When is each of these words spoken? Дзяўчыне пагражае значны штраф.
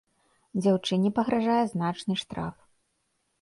Дзяўчыне 0.61 1.11
пагражае 1.17 1.59
значны 1.75 2.13
штраф. 2.23 2.57